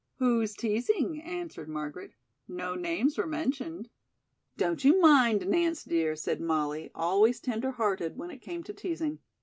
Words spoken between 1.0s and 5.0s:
answered Margaret. "No names were mentioned." "Don't you